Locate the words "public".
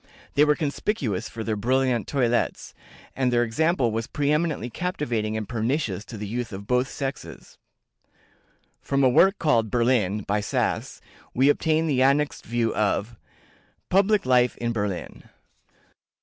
13.91-14.25